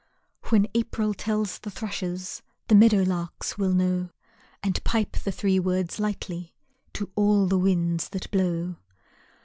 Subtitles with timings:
[0.45, 4.09] When April tells the thrushes, The meadow larks will know,
[4.63, 6.55] And pipe the three words lightly
[6.93, 8.77] To all the winds that blow.